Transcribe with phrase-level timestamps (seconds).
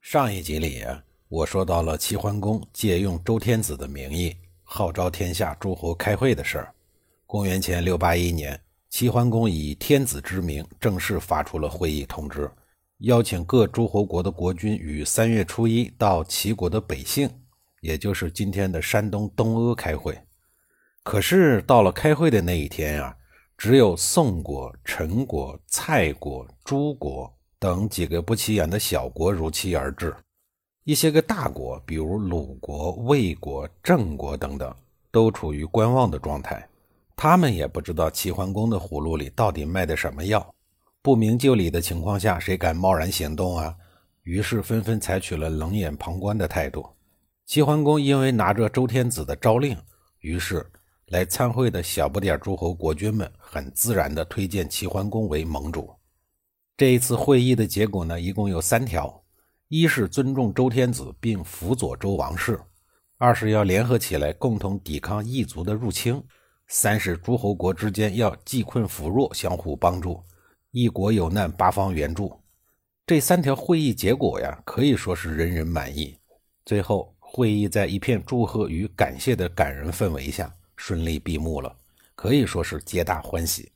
[0.00, 0.82] 上一集里，
[1.28, 6.74] 我说到了齐桓公借用周天子的名义号召天下诸侯开会的事儿。
[7.26, 12.50] 公元前六八一年，齐桓公以天子之名正式发出了会议通知，
[13.00, 17.30] 邀请各诸侯国的国君于三月初一到齐国的北杏，
[17.82, 20.18] 也就是今天的山东东阿开会。
[21.04, 23.14] 可是到了开会的那一天啊，
[23.56, 27.32] 只有宋国、陈国、蔡国、诸国。
[27.60, 30.16] 等几个不起眼的小国如期而至，
[30.84, 34.74] 一些个大国，比如鲁国、魏国、郑国等等，
[35.10, 36.66] 都处于观望的状态。
[37.14, 40.54] 他们也不知道齐桓公的葫芦里到底卖的什么药，
[41.02, 43.76] 不明就里的情况下，谁敢贸然行动啊？
[44.22, 46.88] 于是纷纷采取了冷眼旁观的态度。
[47.44, 49.76] 齐桓公因为拿着周天子的诏令，
[50.20, 50.66] 于是
[51.08, 55.90] 来参会的小不点诸侯国君们很自然地推荐齐桓公为盟主。
[56.80, 59.22] 这一次会议的结果呢，一共有三条：
[59.68, 62.54] 一是尊重周天子并辅佐周王室；
[63.18, 66.22] 二是要联合起来共同抵抗异族的入侵；
[66.68, 70.24] 三是诸侯国之间要济困扶弱，相互帮助，
[70.70, 72.34] 一国有难八方援助。
[73.06, 76.16] 这三条会议结果呀，可以说是人人满意。
[76.64, 81.76] 最后，会议在一片祝贺与感谢的感人氛围下顺利闭幕了，
[82.14, 83.70] 可以说是皆大欢喜。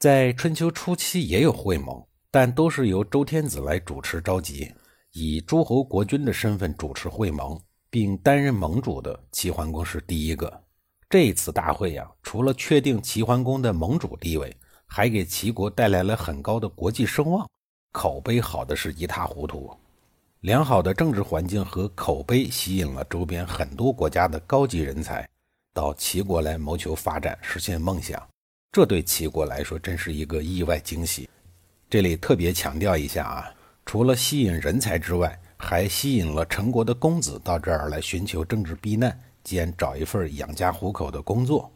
[0.00, 2.04] 在春秋初期也有会盟。
[2.30, 4.72] 但都是由周天子来主持召集，
[5.12, 10.62] 以诸侯国君的身份主持会盟，并担任盟主的齐桓公是第一个。
[11.08, 17.48] 这次大会呀，除了确定齐桓公的盟主地位，还给齐国带来了很高的国际声望，
[17.90, 19.68] 口碑好的是一塌糊涂。
[20.42, 25.28] 良好的政治环境和口碑吸引了周边很多国家的高级人才
[25.74, 28.24] 到齐国来谋求发展，实现梦想。
[28.70, 31.28] 这对齐国来说真是一个意外惊喜。
[31.90, 33.52] 这里特别强调一下啊，
[33.84, 41.68] 除了吸引人才之外，还吸引了陈国的公子到这儿来寻求政治避难兼找一份养家糊口的工作。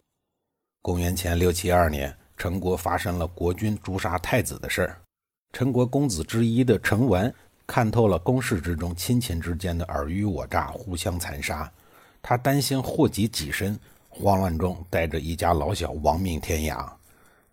[0.82, 5.00] 公元前六七二年，陈国发生了国君诛杀太子的事儿。
[5.52, 7.32] 陈国公子之一的陈完
[7.66, 11.68] 看透了宫室之中亲情之间的尔虞我诈、互相残杀，
[12.22, 13.76] 他担心祸及己身，
[14.08, 16.88] 慌乱中带着一家老小亡命天涯。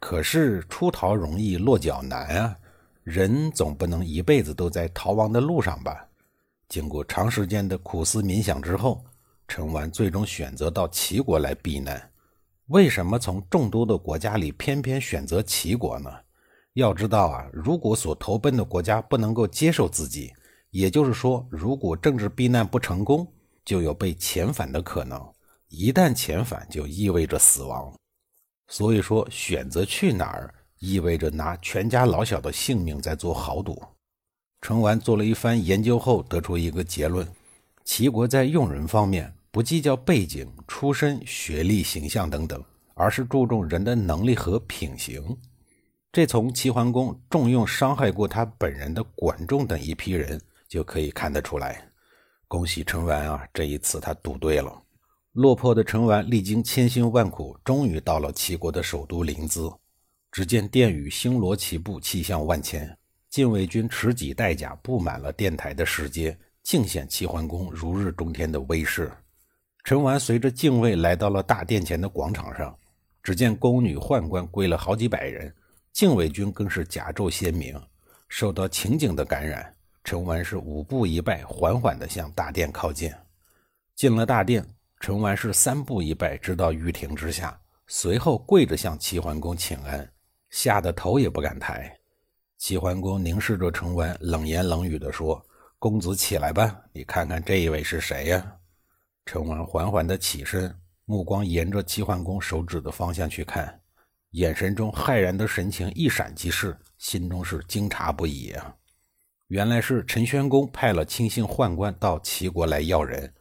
[0.02, 2.58] 可是出逃容易落脚难啊！
[3.04, 6.06] 人总不能一辈子都在逃亡的路上吧？
[6.68, 9.06] 经过长时间的苦思冥想之后，
[9.48, 12.12] 陈完最终选择到齐国来避难。
[12.68, 16.10] 为什么从众多的国家里偏偏选择齐国呢？
[16.74, 20.34] 要知道啊，如果所投奔的国家不能够接受自己，
[20.72, 23.32] 也就是说，如果政治避难不成功，
[23.64, 25.22] 就有被遣返的可能。
[25.68, 27.94] 一旦遣返，就意味着死亡。
[28.72, 33.84] 所以说，选择去哪儿，意味着拿全家老小的性命在做豪赌。
[34.62, 37.28] 陈完做了一番研究后，得出一个结论：
[37.84, 45.38] 齐国在用人方面不计较背景、出身、学历、形象等等，而是注重人的能力和品行。
[46.14, 50.40] 这从齐桓公重用伤害过他本人的管仲等一批人
[50.70, 51.86] 就可以看得出来。
[52.48, 54.82] 恭喜陈完啊，这一次他赌对了。
[55.34, 59.74] 落魄的陈完历经千辛万苦，终于到了齐国的首都临淄。
[60.30, 62.98] 只见殿宇星罗棋布，气象万千。
[63.30, 69.10] 禁卫军持戟带甲，布满了殿台的石阶，尽显齐桓公如日中天的威势。
[69.86, 72.78] 陈完随着禁卫来到了大殿前的广场上，
[73.24, 75.54] 只见宫女宦官跪了好几百人，
[75.94, 77.82] 禁卫军更是甲胄鲜明。
[78.28, 83.10] 受到情景的感染，陈完是五步一拜，缓缓地向大殿靠近。
[83.96, 84.66] 进了大殿。
[85.02, 90.08] 陈完是三步一拜，直到御庭之下，随后跪着向齐桓公请安，
[90.52, 91.92] 吓得头也不敢抬。
[92.60, 95.44] 齐桓公凝视着陈完，冷言冷语地说
[95.80, 98.56] ：“公子起来吧，你看看这一位是谁呀？”
[99.26, 100.72] 陈完缓缓地起身，
[101.06, 103.82] 目光沿着齐桓公手指的方向去看，
[104.34, 108.76] 眼神中骇然的神情一闪即逝，心中是惊诧不已啊！
[109.48, 113.34] 原来是陈宣公派了亲信宦官到齐国来要人。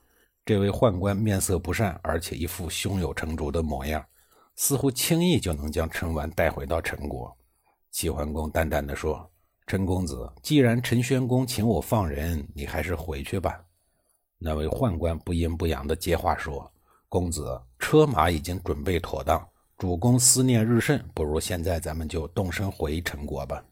[0.44, 4.04] 这位宦官面色不善，而且一副胸有成竹的模样，
[4.56, 7.36] 似乎轻易就能将陈完带回到陈国。
[7.90, 9.30] 齐桓公淡淡的说
[9.66, 13.60] ：“陈公子，既然陈宣公请我放人，你还是回去吧。
[14.38, 16.72] 那位宦官不阴不阳的接话说
[17.08, 19.46] ：“公子，车马已经准备妥当，
[19.76, 23.62] 主公思念日甚，不如现在咱们就动身回陈国吧。”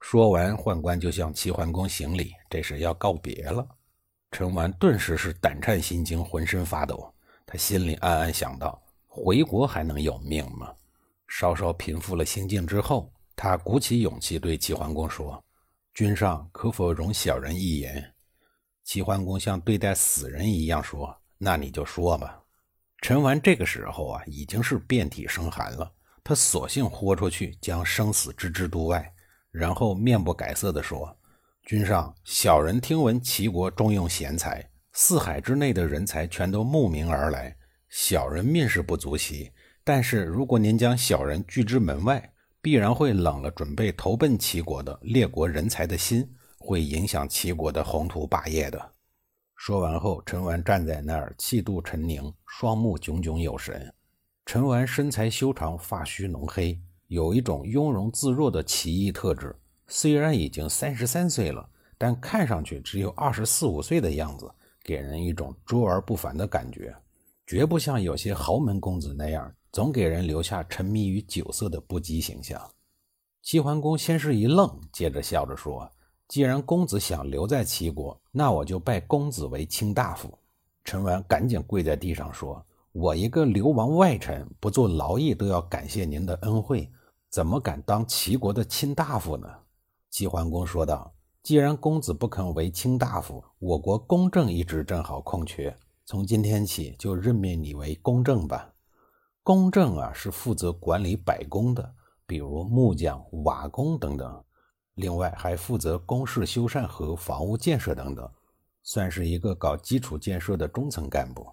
[0.00, 3.66] 说完，宦官就向齐桓公行礼，这是要告别了。
[4.30, 7.12] 陈完顿时是胆颤心惊，浑身发抖。
[7.46, 10.74] 他心里暗暗想到：回国还能有命吗？
[11.28, 15.42] 稍稍平复了心境之后，他鼓起勇气对齐桓公说
[15.94, 18.14] ：“君上可否容小人一言？”
[18.84, 22.40] 齐桓公像对待死人一样说：“那你就说吧。”
[23.02, 25.92] 陈完这个时候啊，已经是遍体生寒了。
[26.22, 29.12] 他索性豁出去，将生死置之度外，
[29.50, 31.16] 然后面不改色地说
[31.66, 37.56] ：“君上，小人听闻齐国重用贤才，四海之内的人才全都慕名而来。
[37.88, 39.50] 小人面试不足惜，
[39.82, 42.32] 但是如果您将小人拒之门外，
[42.62, 48.92] 必然会冷了准备投奔齐国的列国人才的心。”会影响齐国的宏图霸业的。
[49.56, 53.92] 说完后，陈完站在那儿，气度沉凝，双目炯炯有神。
[54.44, 59.52] 陈完身材修长，发须浓黑，有一种雍容自若的奇异特质。
[59.88, 64.50] 虽然已经三十三岁了，但看上去只有二十四五岁的样子，
[64.82, 66.94] 给人一种卓而不凡的感觉，
[67.46, 72.60] 绝不像有些豪门公子那样，总给人留下沉迷于酒色的不羁形象。
[73.42, 75.88] 齐桓公先是一愣，接着笑着说。
[76.26, 80.36] 既然公子想留在齐国，那我就拜公子为卿大夫。
[80.82, 82.60] 陈完赶紧跪在地上说
[82.90, 86.90] ：“我一个流亡外臣，不做劳役都要感谢您的恩惠，
[87.30, 89.48] 怎么敢当齐国的卿大夫呢？”
[90.10, 98.72] 齐桓公说道：“既然公子不肯为卿大夫，我国公正一职正好空缺，从今天起就任命你为公正吧。
[99.42, 101.94] 公正啊，是负责管理百工的，
[102.26, 104.42] 比如木匠、瓦工等等。”
[104.94, 108.26] 另外还负责工事修缮和房屋建设等等，
[108.82, 111.46] 算是一个搞基础建设的中层干部。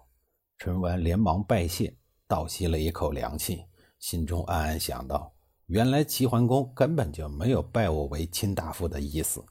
[0.56, 1.94] 陈完连忙拜谢，
[2.26, 3.66] 倒吸了一口凉气，
[3.98, 5.30] 心中暗暗想到：
[5.66, 9.42] 原来齐桓公根本就没有拜我为卿大夫的意思，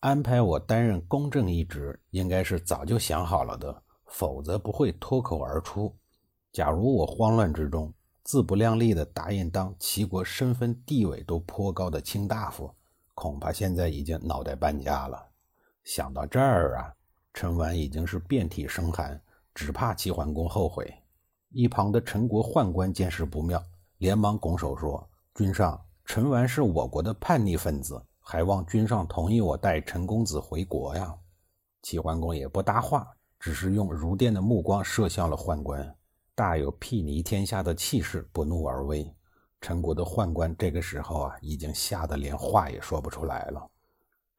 [0.00, 5.94] 安排我担任公正一职，应该是早就想好了的，否则不会脱口而出。
[6.52, 7.92] 假如我慌乱之中
[8.24, 12.70] 自不量力地答应当齐国身份地位都颇高的卿大夫，
[13.14, 15.22] 恐怕现在已经脑袋搬家了。
[15.84, 16.94] 想到这儿啊，
[17.34, 19.20] 陈完已经是遍体生寒，
[19.54, 20.90] 只怕齐桓公后悔。
[21.50, 23.62] 一旁的陈国宦官见势不妙，
[23.98, 25.06] 连忙拱手说
[25.38, 31.14] ：“君上，陈完是我国的叛逆分子，还望君上同意我带陈公子回国呀。”
[31.80, 33.06] 齐桓公也不搭话，
[33.38, 35.94] 只是用如电的目光射向了宦官，
[36.34, 39.14] 大有睥睨天下的气势，不怒而威。
[39.60, 43.64] 陈国的宦官这个时候啊，已经吓得连话也说不出来了。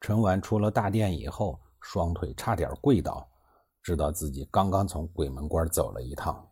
[0.01, 3.25] 陈完出了大殿以后，双腿差点跪倒，
[3.81, 6.45] 知道自己刚刚从鬼门关走了一趟。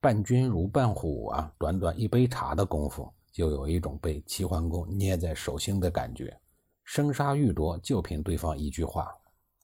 [0.00, 6.34] 伴君如伴虎啊，短短一杯茶的功夫，就有一种被齐桓公捏在手心的感觉。
[6.84, 9.12] 生杀予夺，就凭对方一句话。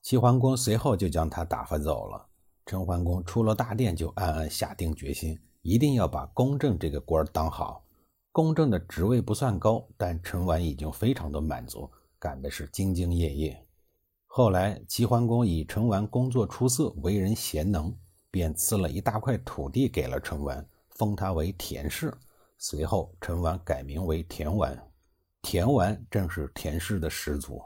[0.02, 2.26] 齐桓公随后就将他打发走了。
[2.67, 7.84] 陈桓公出了大殿，就暗暗下定决心，一定要把公正这个官当好。
[8.32, 11.88] 公正的职位不算高，但陈完已经非常的满足，
[12.19, 13.67] 干的是兢兢业业。
[14.26, 17.94] 后来齐桓公以陈完工作出色，为人贤能，
[18.32, 22.12] 便赐了一大块土地给了陈完，封他为田氏。
[22.62, 24.79] 随后陈完改名为田完，
[25.40, 27.58] 田完正是田氏的始祖。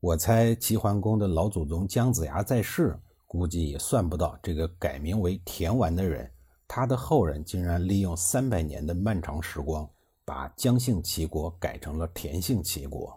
[0.00, 2.98] 我猜齐桓公的老祖宗姜子牙在世，
[3.28, 6.28] 估计也算不到这个改名为田完的人。
[6.66, 9.88] 他的后人竟然利用三百年的漫长时光，
[10.24, 13.16] 把姜姓齐国改成了田姓齐国。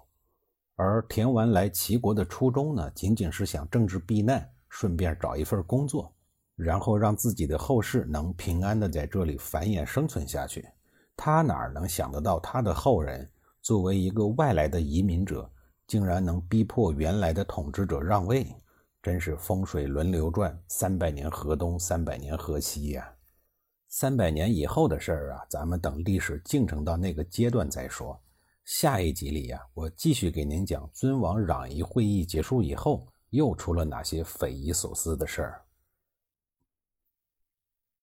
[0.76, 6.14] 而田完来齐国的初衷呢，仅仅是想政治避难，顺便找一份工作，
[6.56, 10.64] 然后让自己的后世能平安的在这里繁衍生存下去。
[11.24, 13.30] 他哪能想得到，他的后人
[13.62, 15.48] 作为一个外来的移民者，
[15.86, 18.48] 竟然能逼迫原来的统治者让位？
[19.04, 23.08] 真是风水轮流转，三百年河东，三百年河西呀！
[23.88, 28.20] 三百年以后的事儿啊，咱们等历史进程到那个阶段再说。
[28.66, 35.62] 下一集里呀，我继续给您讲尊王攘夷会议结束以后，又出了哪些匪夷所思的事儿。